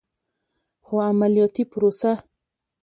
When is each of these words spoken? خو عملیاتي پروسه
خو 0.85 0.93
عملیاتي 1.09 1.63
پروسه 1.71 2.11